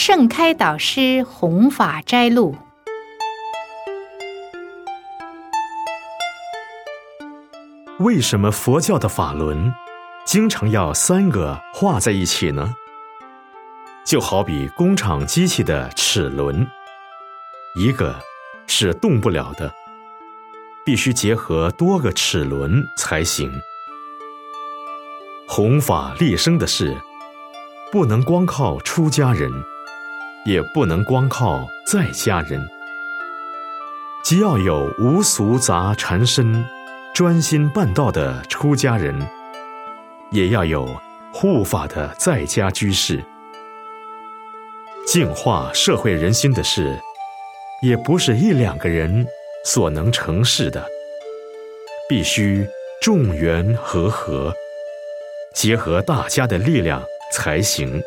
[0.00, 2.54] 盛开导师弘法摘录。
[7.98, 9.74] 为什么佛教的法轮
[10.24, 12.72] 经常要三个画在一起呢？
[14.06, 16.64] 就好比工厂机器的齿轮，
[17.74, 18.14] 一个
[18.68, 19.74] 是动不了的，
[20.86, 23.52] 必须结合多个齿轮才行。
[25.48, 26.96] 弘法立生的事，
[27.90, 29.50] 不能光靠出家人，
[30.48, 32.66] 也不能光靠在家人，
[34.24, 36.64] 既要有无俗杂缠身。
[37.14, 39.14] 专心办道的出家人，
[40.30, 40.88] 也要有
[41.32, 43.22] 护法的在家居士。
[45.06, 46.96] 净化社会人心的事，
[47.82, 49.26] 也不是一两个人
[49.64, 50.86] 所能成事的，
[52.08, 52.66] 必须
[53.02, 54.54] 众缘和合，
[55.52, 57.02] 结合大家的力量
[57.32, 58.00] 才行。